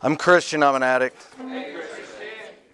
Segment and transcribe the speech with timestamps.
[0.00, 1.16] I'm Christian, I'm an addict.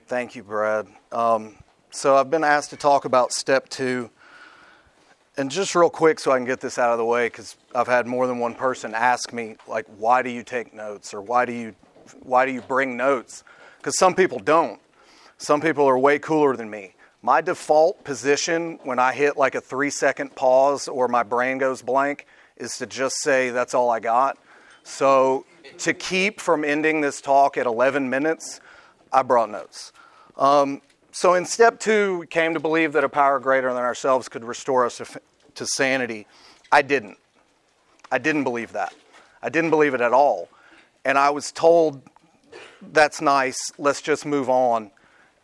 [0.08, 0.86] Thank you, Brad.
[1.10, 1.54] Um,
[1.90, 4.10] so I've been asked to talk about step two.
[5.38, 7.86] And just real quick, so I can get this out of the way, because I've
[7.86, 11.46] had more than one person ask me, like, why do you take notes or why
[11.46, 11.74] do you,
[12.22, 13.42] why do you bring notes?
[13.78, 14.78] Because some people don't.
[15.38, 16.94] Some people are way cooler than me.
[17.22, 21.80] My default position when I hit like a three second pause or my brain goes
[21.80, 22.26] blank
[22.58, 24.36] is to just say, that's all I got.
[24.82, 25.46] So
[25.78, 28.60] to keep from ending this talk at 11 minutes,
[29.12, 29.92] I brought notes.
[30.36, 30.82] Um,
[31.12, 34.44] so in step two, we came to believe that a power greater than ourselves could
[34.44, 35.00] restore us
[35.54, 36.26] to, sanity.
[36.72, 37.18] I didn't.
[38.10, 38.92] I didn't believe that.
[39.42, 40.48] I didn't believe it at all.
[41.04, 42.02] And I was told,
[42.92, 44.90] that's nice, let's just move on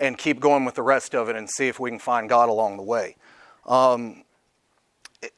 [0.00, 2.48] and keep going with the rest of it and see if we can find God
[2.48, 3.16] along the way.
[3.66, 4.24] Um,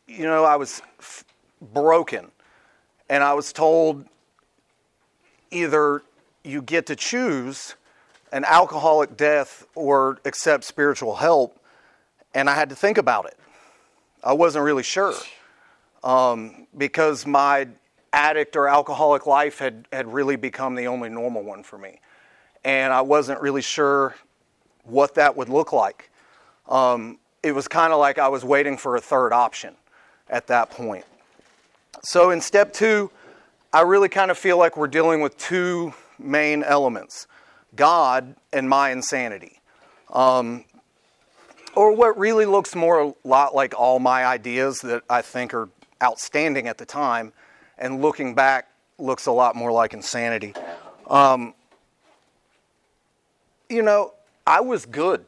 [0.07, 1.25] you know, I was f-
[1.61, 2.31] broken,
[3.11, 4.07] and I was told
[5.53, 6.03] either
[6.45, 7.77] you get to choose
[8.33, 11.59] an alcoholic death or accept spiritual help,
[12.35, 13.37] and I had to think about it.
[14.25, 15.15] I wasn't really sure
[16.03, 17.69] um, because my
[18.13, 22.01] addict or alcoholic life had, had really become the only normal one for me.
[22.65, 24.15] And I wasn't really sure
[24.85, 26.11] what that would look like.
[26.69, 29.75] Um, it was kind of like I was waiting for a third option
[30.31, 31.05] at that point.
[32.05, 33.11] So in step two,
[33.75, 37.27] I really kind of feel like we're dealing with two main elements
[37.75, 39.61] God and my insanity.
[40.13, 40.67] Um,
[41.75, 45.71] or what really looks more a lot like all my ideas that I think are
[46.03, 47.33] outstanding at the time,
[47.79, 50.55] and looking back looks a lot more like insanity.
[51.07, 51.55] Um,
[53.71, 54.13] you know,
[54.47, 55.25] I was good.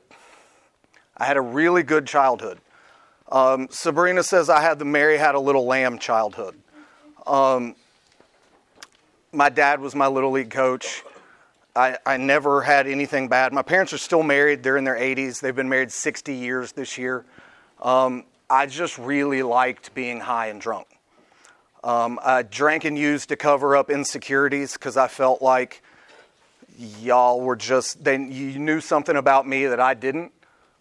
[1.16, 2.58] I had a really good childhood.
[3.32, 6.56] Um, Sabrina says I had the Mary had a little lamb childhood.
[7.26, 7.74] Um,
[9.34, 11.02] my dad was my little league coach.
[11.76, 13.52] I, I never had anything bad.
[13.52, 14.62] My parents are still married.
[14.62, 15.40] They're in their 80s.
[15.40, 17.24] They've been married 60 years this year.
[17.82, 20.86] Um, I just really liked being high and drunk.
[21.82, 25.82] Um, I drank and used to cover up insecurities because I felt like
[26.78, 30.32] y'all were just, they, you knew something about me that I didn't.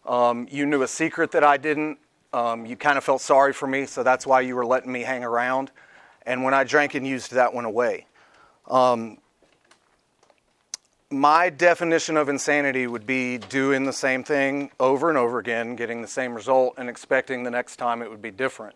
[0.05, 1.97] Um, you knew a secret that I didn't.
[2.31, 5.01] Um, you kind of felt sorry for me, so that's why you were letting me
[5.01, 5.71] hang around.
[6.25, 8.05] And when I drank and used, that went away.
[8.69, 9.17] Um,
[11.09, 16.01] my definition of insanity would be doing the same thing over and over again, getting
[16.01, 18.75] the same result, and expecting the next time it would be different.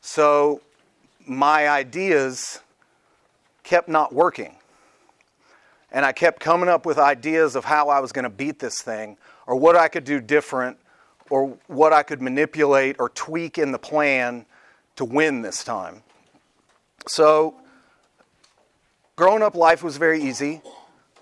[0.00, 0.60] So
[1.26, 2.60] my ideas
[3.62, 4.56] kept not working.
[5.90, 8.82] And I kept coming up with ideas of how I was going to beat this
[8.82, 9.16] thing,
[9.46, 10.78] or what I could do different,
[11.30, 14.46] or what I could manipulate or tweak in the plan
[14.96, 16.02] to win this time.
[17.08, 17.54] So,
[19.16, 20.60] growing up life was very easy.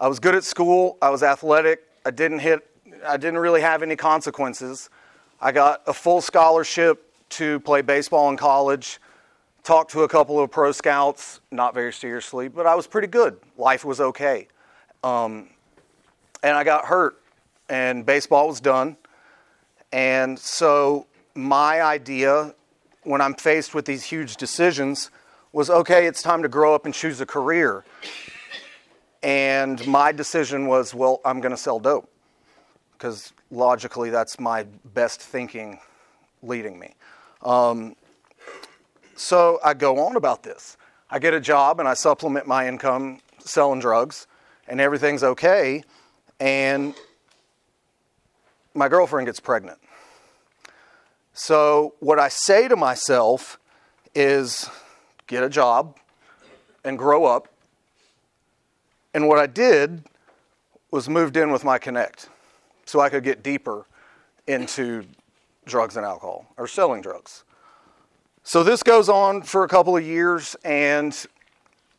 [0.01, 0.99] I was good at school.
[1.01, 1.85] I was athletic.
[2.05, 2.69] I didn't hit.
[3.07, 4.91] I didn't really have any consequences.
[5.41, 9.01] I got a full scholarship to play baseball in college.
[9.63, 13.39] Talked to a couple of pro scouts, not very seriously, but I was pretty good.
[13.57, 14.49] Life was okay.
[15.03, 15.49] Um,
[16.43, 17.21] and I got hurt,
[17.69, 18.97] and baseball was done.
[19.93, 22.55] And so, my idea
[23.05, 25.11] when I'm faced with these huge decisions
[25.55, 27.85] was okay, it's time to grow up and choose a career.
[29.23, 32.11] And my decision was, well, I'm going to sell dope
[32.93, 34.65] because logically that's my
[34.95, 35.79] best thinking
[36.43, 36.95] leading me.
[37.43, 37.95] Um,
[39.15, 40.77] so I go on about this.
[41.09, 44.27] I get a job and I supplement my income selling drugs,
[44.67, 45.85] and everything's okay.
[46.41, 46.95] And
[48.75, 49.79] my girlfriend gets pregnant.
[51.33, 53.61] So what I say to myself
[54.17, 54.69] is
[55.27, 55.97] get a job
[56.85, 57.49] and grow up
[59.15, 60.03] and what I did
[60.91, 62.29] was moved in with my Connect
[62.85, 63.87] so I could get deeper
[64.49, 65.07] into
[65.65, 67.45] drugs and alcohol or selling drugs.
[68.43, 71.17] So this goes on for a couple of years, and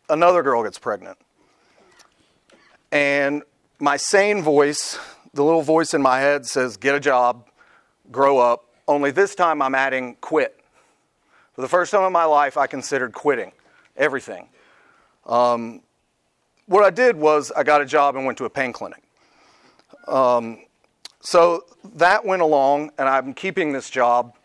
[0.10, 1.18] another girl gets pregnant.
[2.92, 3.42] And
[3.80, 5.00] my sane voice,
[5.34, 7.48] the little voice in my head, says, Get a job,
[8.12, 8.66] grow up.
[8.88, 10.60] Only this time I'm adding quit.
[11.56, 13.54] For the first time in my life, I considered quitting
[13.96, 14.50] everything.
[15.26, 15.82] Um,
[16.66, 19.02] what I did was I got a job and went to a pain clinic.
[20.06, 20.60] Um,
[21.22, 21.64] so
[21.96, 24.36] that went along, and I'm keeping this job,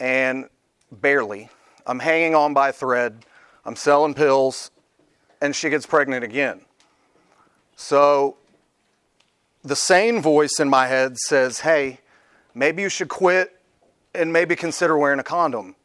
[0.00, 0.48] and
[0.90, 1.50] barely.
[1.86, 3.24] I'm hanging on by a thread.
[3.64, 4.72] I'm selling pills,
[5.40, 6.62] and she gets pregnant again.
[7.76, 8.38] So
[9.62, 12.00] the sane voice in my head says, hey,
[12.54, 13.60] maybe you should quit
[14.16, 15.76] and maybe consider wearing a condom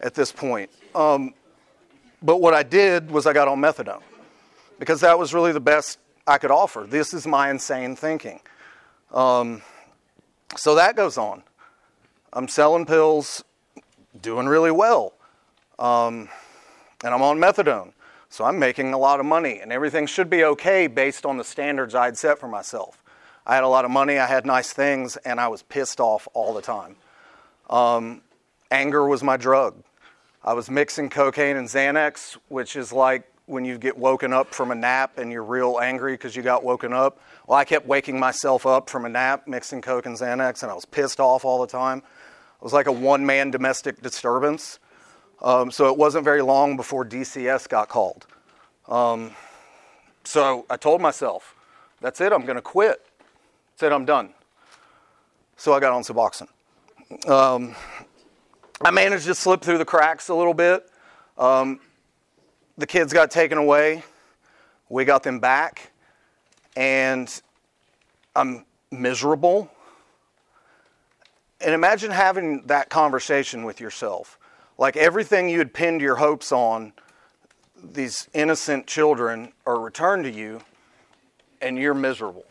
[0.00, 0.70] at this point.
[0.94, 1.34] Um,
[2.22, 4.02] but what I did was I got on methadone
[4.78, 6.86] because that was really the best I could offer.
[6.88, 8.40] This is my insane thinking.
[9.12, 9.62] Um,
[10.56, 11.42] so that goes on.
[12.32, 13.44] I'm selling pills,
[14.20, 15.12] doing really well.
[15.78, 16.28] Um,
[17.04, 17.92] and I'm on methadone.
[18.28, 21.44] So I'm making a lot of money, and everything should be okay based on the
[21.44, 23.00] standards I'd set for myself.
[23.46, 26.26] I had a lot of money, I had nice things, and I was pissed off
[26.32, 26.96] all the time.
[27.70, 28.22] Um,
[28.70, 29.82] anger was my drug.
[30.42, 34.70] I was mixing cocaine and Xanax, which is like when you get woken up from
[34.70, 37.18] a nap and you're real angry because you got woken up.
[37.46, 40.74] Well, I kept waking myself up from a nap, mixing Coke and Xanax, and I
[40.74, 41.98] was pissed off all the time.
[41.98, 44.78] It was like a one man domestic disturbance.
[45.42, 48.26] Um, so it wasn't very long before DCS got called.
[48.88, 49.32] Um,
[50.24, 51.54] so I told myself,
[52.00, 53.04] that's it, I'm going to quit.
[53.76, 54.30] Said I'm done.
[55.56, 56.48] So I got on Suboxone.
[57.28, 57.74] Um,
[58.86, 60.86] I managed to slip through the cracks a little bit.
[61.38, 61.80] Um,
[62.76, 64.02] the kids got taken away.
[64.90, 65.90] We got them back.
[66.76, 67.40] And
[68.36, 69.70] I'm miserable.
[71.62, 74.38] And imagine having that conversation with yourself.
[74.76, 76.92] Like everything you had pinned your hopes on,
[77.82, 80.60] these innocent children are returned to you,
[81.62, 82.44] and you're miserable.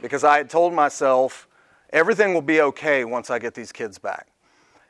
[0.00, 1.48] Because I had told myself,
[1.90, 4.28] everything will be okay once I get these kids back.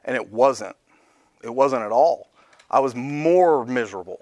[0.06, 0.76] And it wasn't.
[1.42, 2.28] It wasn't at all.
[2.70, 4.20] I was more miserable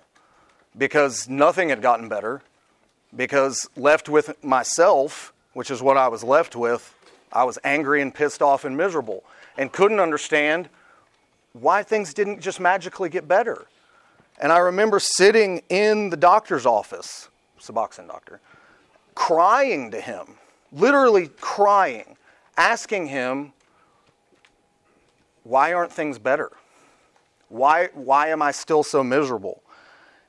[0.77, 2.43] because nothing had gotten better.
[3.15, 6.93] Because left with myself, which is what I was left with,
[7.33, 9.23] I was angry and pissed off and miserable
[9.57, 10.69] and couldn't understand
[11.53, 13.67] why things didn't just magically get better.
[14.41, 17.29] And I remember sitting in the doctor's office,
[17.61, 18.41] Suboxone doctor,
[19.15, 20.35] crying to him,
[20.73, 22.17] literally crying,
[22.57, 23.53] asking him,
[25.45, 26.51] why aren't things better?
[27.49, 29.63] Why, why am I still so miserable?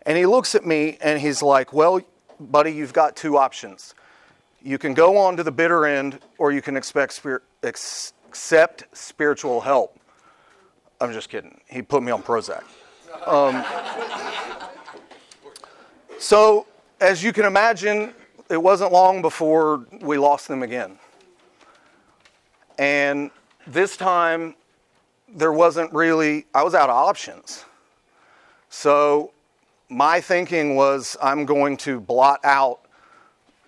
[0.05, 2.01] And he looks at me and he's like, Well,
[2.39, 3.95] buddy, you've got two options.
[4.61, 7.21] You can go on to the bitter end, or you can expect
[7.63, 9.99] accept spiritual help.
[10.99, 11.61] I'm just kidding.
[11.69, 12.63] He put me on Prozac.
[13.27, 13.63] Um,
[16.19, 16.65] so,
[16.99, 18.13] as you can imagine,
[18.49, 20.97] it wasn't long before we lost them again.
[22.77, 23.31] And
[23.67, 24.55] this time,
[25.27, 27.65] there wasn't really, I was out of options.
[28.69, 29.31] So,
[29.87, 32.79] my thinking was I'm going to blot out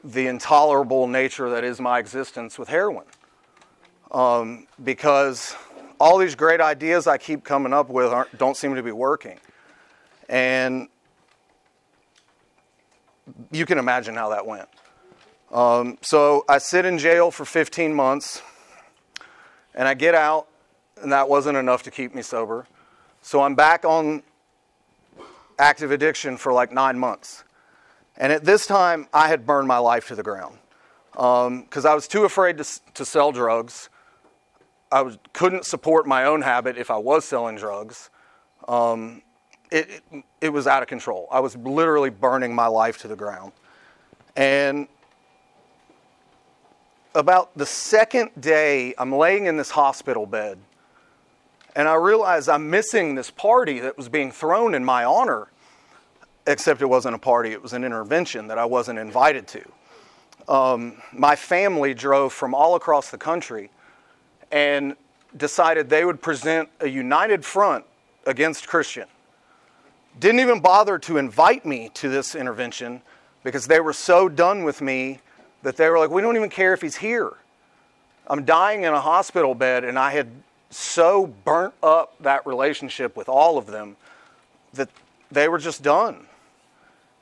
[0.03, 3.05] the intolerable nature that is my existence with heroin.
[4.11, 5.55] Um, because
[5.99, 9.39] all these great ideas I keep coming up with don't seem to be working.
[10.29, 10.87] And
[13.51, 14.69] you can imagine how that went.
[15.51, 18.41] Um, so I sit in jail for 15 months,
[19.73, 20.47] and I get out,
[21.01, 22.65] and that wasn't enough to keep me sober.
[23.21, 24.23] So I'm back on
[25.59, 27.43] active addiction for like nine months.
[28.17, 30.57] And at this time, I had burned my life to the ground
[31.11, 33.89] because um, I was too afraid to, to sell drugs.
[34.91, 38.09] I was, couldn't support my own habit if I was selling drugs.
[38.67, 39.21] Um,
[39.71, 41.27] it, it, it was out of control.
[41.31, 43.51] I was literally burning my life to the ground.
[44.35, 44.87] And
[47.15, 50.59] about the second day, I'm laying in this hospital bed,
[51.77, 55.47] and I realize I'm missing this party that was being thrown in my honor
[56.47, 59.63] except it wasn't a party, it was an intervention that I wasn't invited to.
[60.51, 63.69] Um, my family drove from all across the country
[64.51, 64.95] and
[65.35, 67.85] decided they would present a united front
[68.25, 69.07] against Christian.
[70.19, 73.03] Didn't even bother to invite me to this intervention
[73.43, 75.19] because they were so done with me
[75.61, 77.33] that they were like, we don't even care if he's here.
[78.25, 80.31] I'm dying in a hospital bed, and I had
[80.69, 83.95] so burnt up that relationship with all of them
[84.73, 84.89] that
[85.31, 86.27] they were just done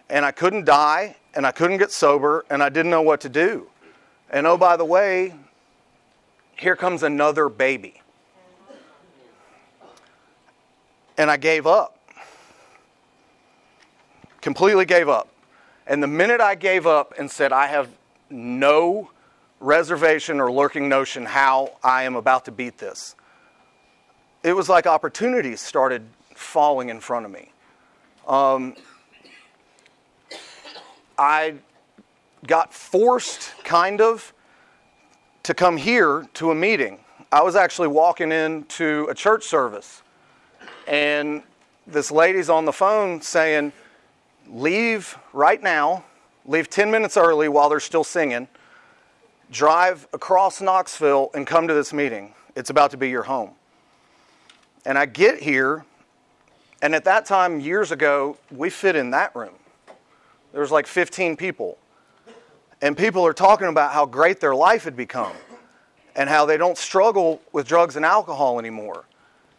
[0.09, 3.29] and I couldn't die, and I couldn't get sober, and I didn't know what to
[3.29, 3.67] do.
[4.29, 5.33] And oh, by the way,
[6.55, 8.01] here comes another baby.
[11.17, 11.97] And I gave up.
[14.41, 15.29] Completely gave up.
[15.87, 17.89] And the minute I gave up and said, I have
[18.29, 19.09] no
[19.59, 23.15] reservation or lurking notion how I am about to beat this,
[24.45, 26.03] it was like opportunities started
[26.35, 27.51] falling in front of me.
[28.27, 28.75] Um,
[31.17, 31.55] I
[32.45, 34.33] got forced, kind of,
[35.41, 36.99] to come here to a meeting.
[37.31, 40.03] I was actually walking into a church service,
[40.87, 41.41] and
[41.87, 43.73] this lady's on the phone saying,
[44.47, 46.05] Leave right now,
[46.45, 48.47] leave 10 minutes early while they're still singing,
[49.49, 52.35] drive across Knoxville, and come to this meeting.
[52.55, 53.55] It's about to be your home.
[54.85, 55.85] And I get here,
[56.81, 59.55] and at that time, years ago, we fit in that room.
[60.51, 61.77] There was like 15 people.
[62.81, 65.33] And people are talking about how great their life had become
[66.15, 69.05] and how they don't struggle with drugs and alcohol anymore.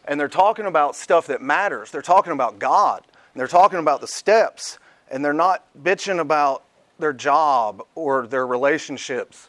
[0.05, 1.91] And they're talking about stuff that matters.
[1.91, 3.03] They're talking about God.
[3.35, 4.79] And they're talking about the steps.
[5.11, 6.63] And they're not bitching about
[6.99, 9.49] their job or their relationships.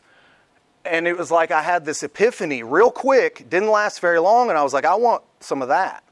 [0.83, 4.57] And it was like I had this epiphany real quick, didn't last very long, and
[4.57, 6.03] I was like, I want some of that.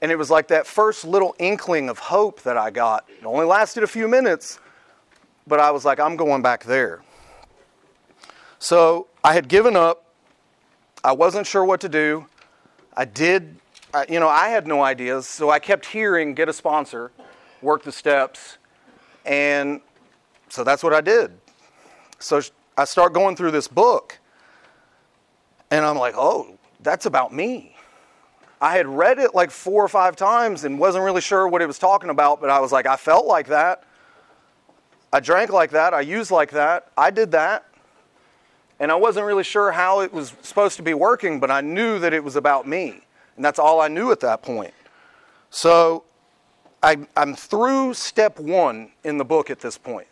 [0.00, 3.08] And it was like that first little inkling of hope that I got.
[3.08, 4.60] It only lasted a few minutes,
[5.46, 7.02] but I was like, I'm going back there.
[8.58, 10.04] So I had given up.
[11.02, 12.26] I wasn't sure what to do.
[12.96, 13.56] I did,
[14.08, 15.26] you know, I had no ideas.
[15.28, 17.12] So I kept hearing get a sponsor,
[17.62, 18.58] work the steps.
[19.24, 19.80] And
[20.48, 21.32] so that's what I did.
[22.18, 22.40] So
[22.76, 24.18] I start going through this book.
[25.70, 27.76] And I'm like, oh, that's about me.
[28.60, 31.66] I had read it like four or five times and wasn't really sure what it
[31.66, 33.84] was talking about, but I was like, I felt like that.
[35.12, 35.94] I drank like that.
[35.94, 36.90] I used like that.
[36.96, 37.64] I did that.
[38.80, 41.98] And I wasn't really sure how it was supposed to be working, but I knew
[41.98, 43.00] that it was about me.
[43.36, 44.74] And that's all I knew at that point.
[45.50, 46.04] So
[46.82, 50.08] I, am through step one in the book at this point,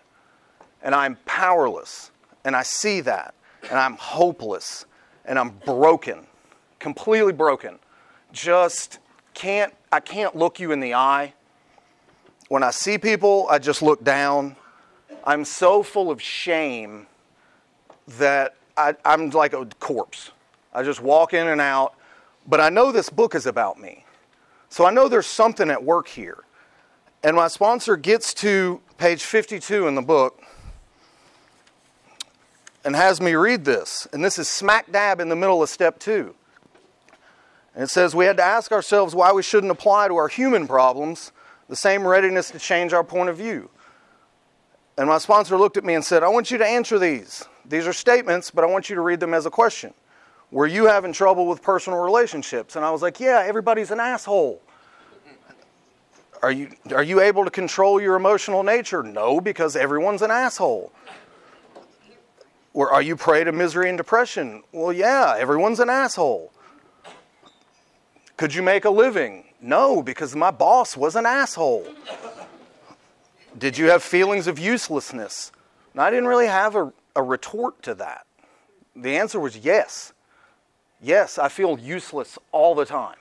[0.82, 2.10] And I'm powerless.
[2.44, 3.34] And I see that.
[3.70, 4.86] And I'm hopeless.
[5.24, 6.26] And I'm broken,
[6.78, 7.78] completely broken.
[8.36, 8.98] Just
[9.32, 11.32] can't, I can't look you in the eye.
[12.48, 14.56] When I see people, I just look down.
[15.24, 17.06] I'm so full of shame
[18.18, 20.32] that I, I'm like a corpse.
[20.74, 21.94] I just walk in and out.
[22.46, 24.04] But I know this book is about me.
[24.68, 26.44] So I know there's something at work here.
[27.24, 30.42] And my sponsor gets to page 52 in the book
[32.84, 34.06] and has me read this.
[34.12, 36.34] And this is smack dab in the middle of step two.
[37.76, 40.66] And it says, We had to ask ourselves why we shouldn't apply to our human
[40.66, 41.30] problems
[41.68, 43.68] the same readiness to change our point of view.
[44.96, 47.44] And my sponsor looked at me and said, I want you to answer these.
[47.66, 49.92] These are statements, but I want you to read them as a question.
[50.50, 52.76] Were you having trouble with personal relationships?
[52.76, 54.62] And I was like, Yeah, everybody's an asshole.
[56.42, 59.02] Are you, are you able to control your emotional nature?
[59.02, 60.92] No, because everyone's an asshole.
[62.72, 64.62] Or are you prey to misery and depression?
[64.72, 66.52] Well, yeah, everyone's an asshole.
[68.36, 69.44] Could you make a living?
[69.60, 71.86] No, because my boss was an asshole.
[73.58, 75.52] Did you have feelings of uselessness?
[75.92, 78.26] And I didn't really have a, a retort to that.
[78.94, 80.12] The answer was yes.
[81.00, 83.16] Yes, I feel useless all the time.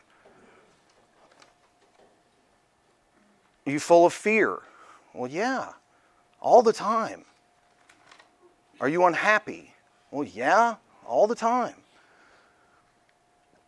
[3.66, 4.60] Are you full of fear?
[5.14, 5.70] Well, yeah,
[6.42, 7.24] all the time.
[8.82, 9.74] Are you unhappy?
[10.12, 10.76] Well, yeah,
[11.08, 11.76] all the time.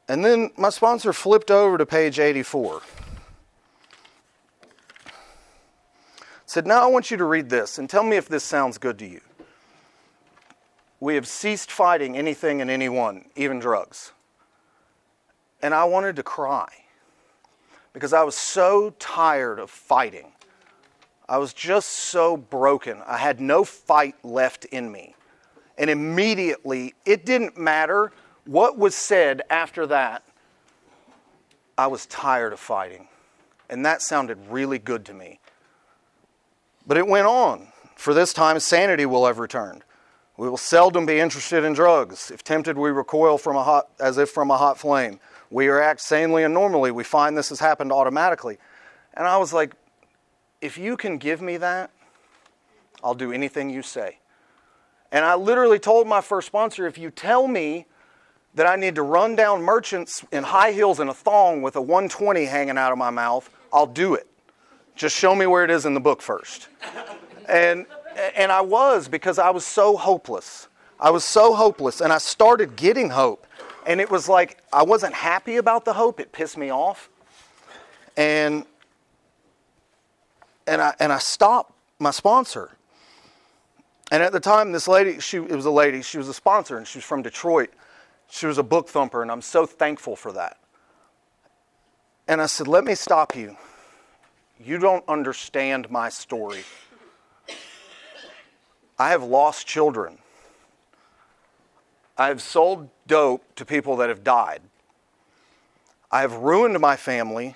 [0.07, 2.81] And then my sponsor flipped over to page 84.
[6.45, 8.97] Said, Now I want you to read this and tell me if this sounds good
[8.99, 9.21] to you.
[10.99, 14.13] We have ceased fighting anything and anyone, even drugs.
[15.61, 16.69] And I wanted to cry
[17.93, 20.31] because I was so tired of fighting.
[21.27, 23.01] I was just so broken.
[23.05, 25.15] I had no fight left in me.
[25.77, 28.13] And immediately, it didn't matter
[28.47, 30.23] what was said after that.
[31.77, 33.07] I was tired of fighting.
[33.69, 35.39] And that sounded really good to me.
[36.87, 37.67] But it went on.
[37.95, 39.83] For this time, sanity will have returned.
[40.37, 42.31] We will seldom be interested in drugs.
[42.31, 45.19] If tempted, we recoil from a hot, as if from a hot flame.
[45.49, 46.91] We react sanely and normally.
[46.91, 48.57] We find this has happened automatically.
[49.15, 49.73] And I was like,
[50.61, 51.91] if you can give me that,
[53.03, 54.19] I'll do anything you say.
[55.11, 57.85] And I literally told my first sponsor if you tell me
[58.57, 61.81] that I need to run down merchants in high heels and a thong with a
[61.81, 64.27] 120 hanging out of my mouth, I'll do it.
[64.95, 66.67] Just show me where it is in the book first.
[67.47, 67.85] And,
[68.35, 70.69] and I was because I was so hopeless.
[70.99, 73.45] I was so hopeless, and I started getting hope.
[73.85, 77.09] And it was like I wasn't happy about the hope, it pissed me off.
[78.17, 78.65] And
[80.65, 82.71] and I and I stopped my sponsor.
[84.11, 86.77] And at the time, this lady, she it was a lady, she was a sponsor,
[86.77, 87.69] and she was from Detroit.
[88.29, 90.57] She was a book thumper, and I'm so thankful for that.
[92.27, 93.57] And I said, Let me stop you.
[94.63, 96.63] You don't understand my story.
[98.99, 100.17] I have lost children.
[102.17, 104.61] I have sold dope to people that have died.
[106.11, 107.55] I have ruined my family.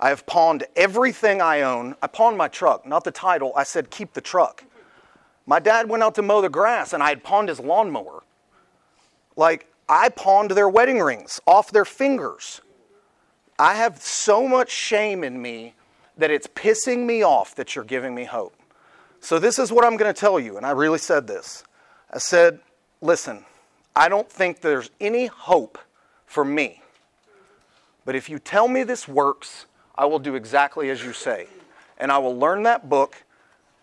[0.00, 1.94] I have pawned everything I own.
[2.00, 3.52] I pawned my truck, not the title.
[3.54, 4.64] I said, keep the truck.
[5.44, 8.22] My dad went out to mow the grass and I had pawned his lawnmower.
[9.36, 12.60] Like, I pawned their wedding rings off their fingers.
[13.58, 15.74] I have so much shame in me
[16.16, 18.54] that it's pissing me off that you're giving me hope.
[19.20, 20.56] So, this is what I'm going to tell you.
[20.56, 21.64] And I really said this.
[22.12, 22.60] I said,
[23.00, 23.44] listen,
[23.96, 25.78] I don't think there's any hope
[26.26, 26.82] for me.
[28.04, 29.66] But if you tell me this works,
[29.96, 31.48] I will do exactly as you say.
[31.98, 33.24] And I will learn that book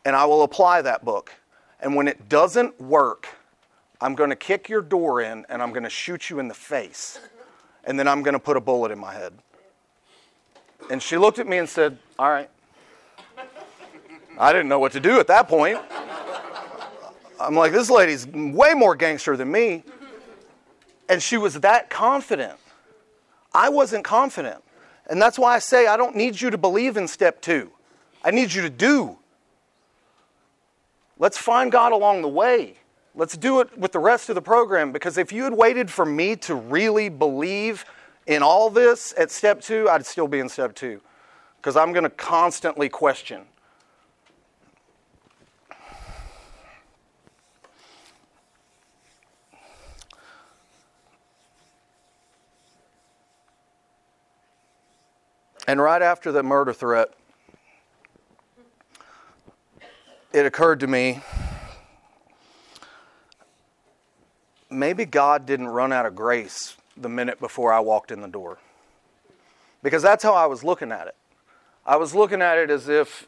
[0.06, 1.34] and I will apply that book.
[1.82, 3.28] And when it doesn't work,
[4.02, 6.54] I'm going to kick your door in and I'm going to shoot you in the
[6.54, 7.20] face.
[7.84, 9.34] And then I'm going to put a bullet in my head.
[10.90, 12.50] And she looked at me and said, All right.
[14.38, 15.80] I didn't know what to do at that point.
[17.40, 19.84] I'm like, This lady's way more gangster than me.
[21.08, 22.60] And she was that confident.
[23.54, 24.64] I wasn't confident.
[25.08, 27.72] And that's why I say I don't need you to believe in step two.
[28.24, 29.18] I need you to do.
[31.18, 32.78] Let's find God along the way.
[33.18, 36.06] Let's do it with the rest of the program because if you had waited for
[36.06, 37.86] me to really believe
[38.28, 41.00] in all this at step two, I'd still be in step two
[41.56, 43.44] because I'm going to constantly question.
[55.70, 57.14] And right after the murder threat,
[60.34, 61.22] it occurred to me
[64.75, 68.58] maybe God didn't run out of grace the minute before I walked in the door.
[69.84, 71.15] Because that's how I was looking at it.
[71.86, 73.27] I was looking at it as if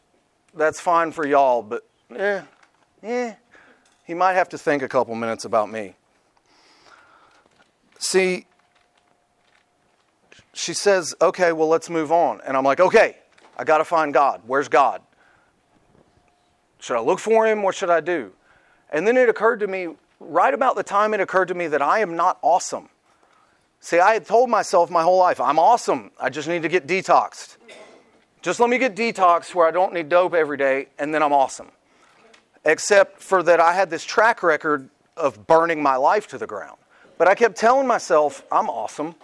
[0.54, 1.86] that's fine for y'all, but
[2.16, 2.42] eh,
[3.04, 3.34] eh,
[4.06, 5.94] he might have to think a couple minutes about me.
[8.00, 8.46] See,
[10.54, 12.42] she says, okay, well, let's move on.
[12.46, 13.18] And I'm like, okay,
[13.58, 14.42] I got to find God.
[14.48, 15.02] Where's God?
[16.80, 17.62] Should I look for him?
[17.62, 18.32] What should I do?
[18.92, 19.90] And then it occurred to me,
[20.20, 22.90] right about the time it occurred to me that I am not awesome.
[23.80, 26.12] See, I had told myself my whole life, I'm awesome.
[26.20, 27.58] I just need to get detoxed.
[28.42, 31.34] Just let me get detoxed where I don't need dope every day, and then I'm
[31.34, 31.68] awesome.
[32.66, 36.78] Except for that, I had this track record of burning my life to the ground.
[37.18, 39.16] But I kept telling myself, I'm awesome.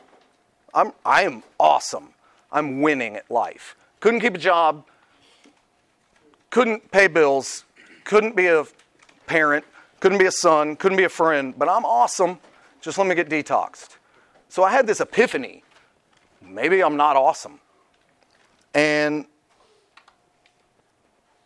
[0.74, 2.10] I'm, I am awesome.
[2.52, 3.76] I'm winning at life.
[4.00, 4.86] Couldn't keep a job,
[6.50, 7.64] couldn't pay bills,
[8.04, 8.66] couldn't be a
[9.28, 9.66] parent,
[10.04, 12.38] couldn't be a son, couldn't be a friend, but I'm awesome.
[12.82, 13.96] Just let me get detoxed.
[14.50, 15.64] So I had this epiphany.
[16.42, 17.62] Maybe I'm not awesome.
[18.74, 19.26] And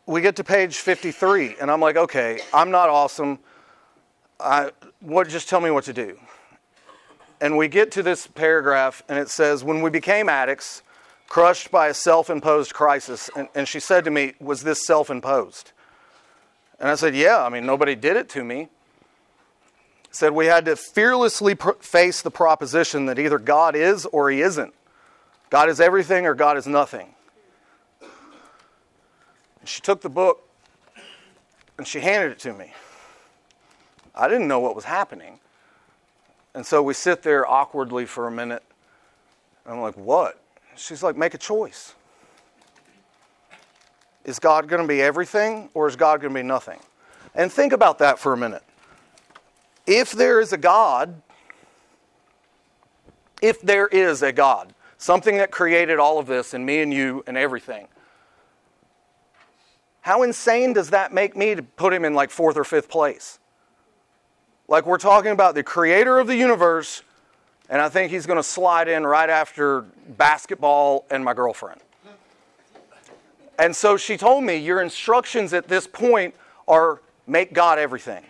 [0.07, 3.37] we get to page 53, and I'm like, okay, I'm not awesome.
[4.39, 6.17] I, what, just tell me what to do
[7.39, 10.81] and we get to this paragraph, and it says, When we became addicts,
[11.27, 15.09] crushed by a self imposed crisis, and, and, she said to me, Was this self
[15.09, 15.71] imposed?
[16.79, 18.69] And I said, Yeah, I mean, nobody did it to me.
[20.11, 24.41] Said we had to fearlessly pr- face the proposition that either God is or He
[24.41, 24.73] isn't.
[25.49, 27.13] God is everything or God is nothing.
[28.01, 30.47] And she took the book
[31.77, 32.73] and she handed it to me.
[34.15, 35.39] I didn't know what was happening.
[36.53, 38.63] And so we sit there awkwardly for a minute.
[39.65, 40.41] I'm like, what?
[40.75, 41.93] She's like, make a choice.
[44.27, 46.79] Is God going to be everything or is God going to be nothing?
[47.33, 48.63] And think about that for a minute.
[49.87, 51.19] If there is a God,
[53.41, 57.23] if there is a God, something that created all of this and me and you
[57.25, 57.87] and everything,
[60.01, 63.39] how insane does that make me to put him in like fourth or fifth place?
[64.67, 67.01] like we're talking about the creator of the universe,
[67.69, 69.81] and I think he's going to slide in right after
[70.17, 71.81] basketball and my girlfriend.
[73.59, 76.35] And so she told me, Your instructions at this point
[76.67, 78.23] are make God everything.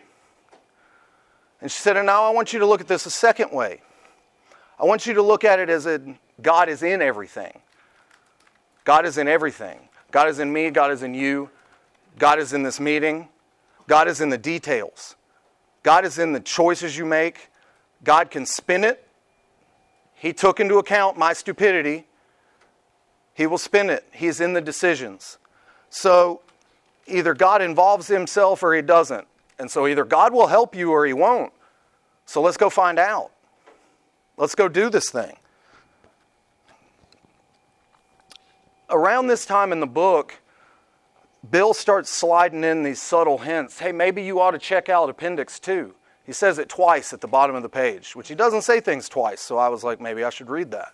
[1.62, 3.82] And she said, And now I want you to look at this a second way.
[4.80, 6.02] I want you to look at it as a
[6.42, 7.60] God is in everything.
[8.84, 9.80] God is in everything.
[10.12, 11.50] God is in me, God is in you,
[12.18, 13.28] God is in this meeting,
[13.88, 15.16] God is in the details.
[15.84, 17.50] God is in the choices you make.
[18.04, 19.08] God can spin it.
[20.16, 22.06] He took into account my stupidity.
[23.38, 24.04] He will spin it.
[24.12, 25.38] He's in the decisions.
[25.92, 26.42] So
[27.06, 29.28] either God involves himself or he doesn't.
[29.60, 31.54] And so either God will help you or he won't.
[32.26, 33.30] So let's go find out.
[34.38, 35.38] Let's go do this thing.
[38.90, 40.40] Around this time in the book,
[41.52, 43.78] Bill starts sliding in these subtle hints.
[43.78, 45.94] Hey, maybe you ought to check out Appendix 2.
[46.26, 49.08] He says it twice at the bottom of the page, which he doesn't say things
[49.08, 50.94] twice, so I was like, maybe I should read that.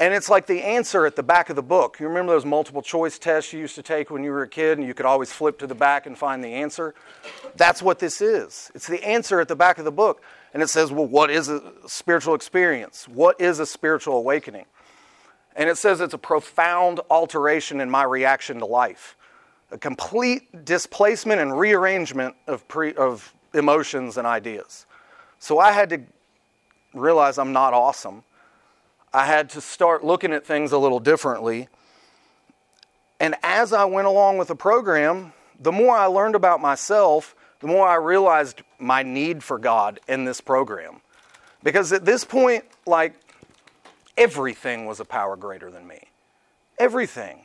[0.00, 1.98] And it's like the answer at the back of the book.
[1.98, 4.78] You remember those multiple choice tests you used to take when you were a kid
[4.78, 6.94] and you could always flip to the back and find the answer?
[7.56, 8.70] That's what this is.
[8.76, 10.22] It's the answer at the back of the book.
[10.54, 13.08] And it says, well, what is a spiritual experience?
[13.08, 14.66] What is a spiritual awakening?
[15.56, 19.16] And it says it's a profound alteration in my reaction to life.
[19.70, 24.86] a complete displacement and rearrangement of, pre, of emotions and ideas.
[25.38, 26.00] So I had to
[26.94, 28.22] realize I'm not awesome.
[29.12, 31.68] I had to start looking at things a little differently.
[33.20, 37.66] And as I went along with the program, the more I learned about myself, the
[37.66, 41.00] more I realized my need for God in this program.
[41.62, 43.14] Because at this point, like,
[44.16, 45.98] everything was a power greater than me.
[46.78, 47.40] Everything.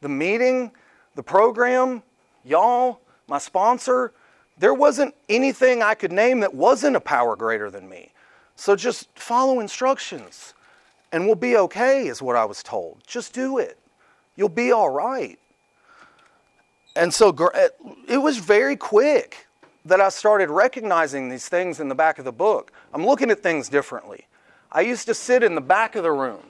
[0.00, 0.72] The meeting,
[1.14, 2.02] the program,
[2.44, 4.12] y'all, my sponsor,
[4.58, 8.12] there wasn't anything I could name that wasn't a power greater than me.
[8.56, 10.53] So just follow instructions
[11.14, 12.98] and we'll be okay, is what I was told.
[13.06, 13.78] Just do it.
[14.34, 15.38] You'll be all right.
[16.96, 17.68] And so eh,
[18.08, 19.46] it was very quick
[19.84, 22.72] that I started recognizing these things in the back of the book.
[22.92, 24.26] I'm looking at things differently.
[24.72, 26.42] I used to sit in the back of the room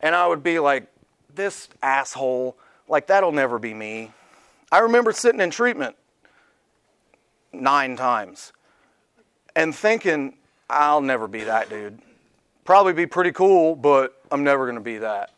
[0.00, 0.88] and I would be like,
[1.32, 2.56] this asshole,
[2.88, 4.10] like that'll never be me.
[4.72, 5.94] I remember sitting in treatment
[7.52, 8.52] nine times
[9.54, 10.34] and thinking,
[10.68, 12.00] I'll never be that dude.
[12.64, 15.30] Probably be pretty cool, but I'm never going to be that.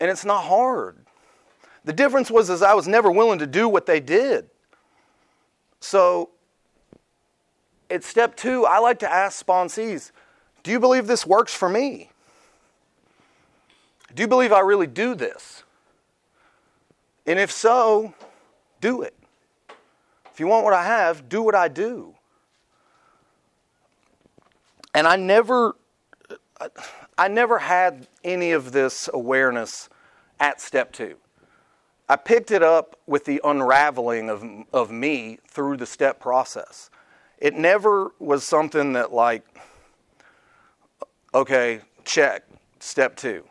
[0.00, 0.96] And it's not hard.
[1.84, 4.48] The difference was is I was never willing to do what they did.
[5.80, 6.30] So
[7.90, 10.10] at step two, I like to ask sponsees,
[10.62, 12.10] do you believe this works for me?
[14.14, 15.62] Do you believe I really do this?
[17.26, 18.14] And if so,
[18.80, 19.14] do it.
[20.32, 22.14] If you want what I have, do what I do.
[24.94, 25.76] And I never
[27.18, 29.88] I never had any of this awareness
[30.40, 31.16] at step 2.
[32.08, 36.90] I picked it up with the unraveling of of me through the step process.
[37.38, 39.44] It never was something that like
[41.34, 42.44] okay, check,
[42.78, 43.44] step 2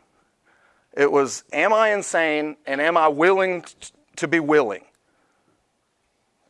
[0.96, 3.66] it was, am I insane and am I willing
[4.18, 4.86] to be willing?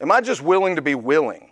[0.01, 1.51] Am I just willing to be willing?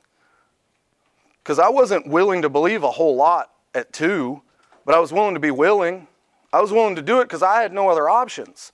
[1.41, 4.41] Because I wasn't willing to believe a whole lot at two,
[4.85, 6.07] but I was willing to be willing.
[6.53, 8.71] I was willing to do it because I had no other options.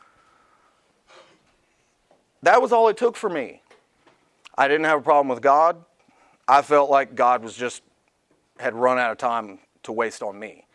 [2.44, 3.62] That was all it took for me.
[4.58, 5.84] I didn't have a problem with God.
[6.48, 7.84] I felt like God was just
[8.60, 10.66] had run out of time to waste on me.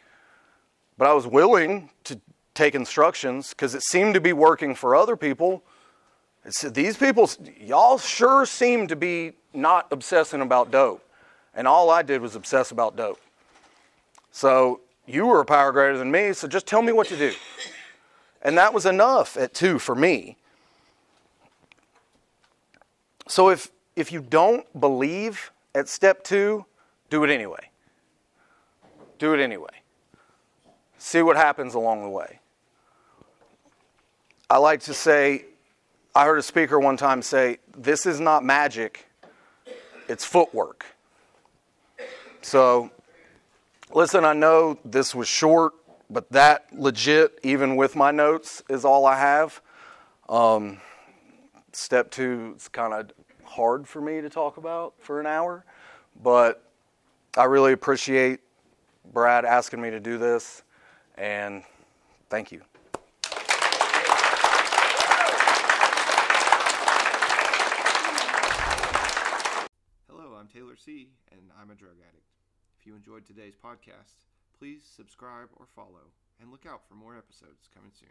[0.98, 2.20] But I was willing to
[2.54, 5.64] take instructions because it seemed to be working for other people.
[6.48, 11.04] Said, these people, y'all sure seem to be not obsessing about dope.
[11.54, 13.20] And all I did was obsess about dope.
[14.30, 17.32] So you were a power greater than me, so just tell me what to do.
[18.42, 20.36] And that was enough at two for me.
[23.28, 26.66] So if, if you don't believe at step two,
[27.08, 27.70] do it anyway.
[29.18, 29.70] Do it anyway.
[30.98, 32.40] See what happens along the way.
[34.50, 35.46] I like to say,
[36.14, 39.06] I heard a speaker one time say, This is not magic,
[40.08, 40.84] it's footwork.
[42.42, 42.90] So,
[43.92, 45.74] listen, I know this was short,
[46.10, 49.60] but that legit, even with my notes, is all I have.
[50.28, 50.80] Um,
[51.72, 53.10] step two is kind of
[53.44, 55.64] hard for me to talk about for an hour,
[56.22, 56.70] but
[57.36, 58.40] I really appreciate
[59.12, 60.62] Brad asking me to do this,
[61.16, 61.62] and
[62.30, 62.62] thank you.
[70.52, 72.26] Taylor C., and I'm a drug addict.
[72.82, 74.26] If you enjoyed today's podcast,
[74.58, 78.08] please subscribe or follow, and look out for more episodes coming soon.